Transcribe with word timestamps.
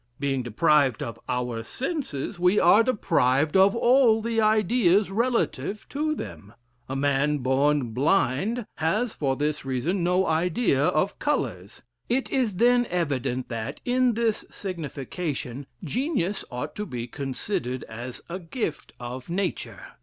Being 0.19 0.41
deprived 0.41 1.03
of 1.03 1.19
our 1.29 1.61
senses, 1.63 2.39
we 2.39 2.59
are 2.59 2.81
deprived 2.81 3.55
of 3.55 3.75
all 3.75 4.19
the 4.19 4.41
ideas 4.41 5.11
relative 5.11 5.87
to 5.89 6.15
them: 6.15 6.55
a 6.89 6.95
man 6.95 7.37
born 7.37 7.91
blind 7.91 8.65
has 8.77 9.13
for 9.13 9.35
this 9.35 9.63
reason 9.63 10.03
no 10.03 10.25
idea 10.25 10.83
of 10.83 11.19
colors; 11.19 11.83
it 12.09 12.31
is 12.31 12.55
then 12.55 12.87
evident 12.89 13.47
that, 13.49 13.79
in 13.85 14.13
this 14.15 14.43
signification, 14.49 15.67
genius 15.83 16.43
ought 16.49 16.73
to 16.77 16.87
be 16.87 17.05
considered 17.05 17.83
as 17.83 18.21
a 18.27 18.39
gift 18.39 18.93
of 18.99 19.29
nature. 19.29 19.83